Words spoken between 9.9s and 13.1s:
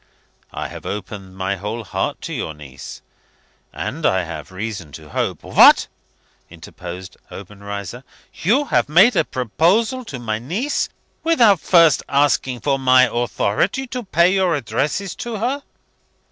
to my niece, without first asking for my